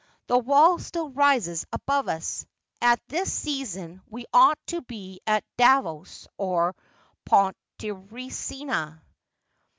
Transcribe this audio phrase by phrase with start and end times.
[0.25, 2.47] The wall still rises above us.
[2.81, 6.75] At this season we ought to be at Davos or
[7.25, 8.99] Pontresina.'